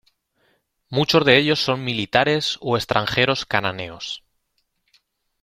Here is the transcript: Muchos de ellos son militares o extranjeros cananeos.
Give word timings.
Muchos 0.89 1.23
de 1.25 1.37
ellos 1.37 1.59
son 1.59 1.83
militares 1.83 2.57
o 2.59 2.75
extranjeros 2.75 3.45
cananeos. 3.45 4.23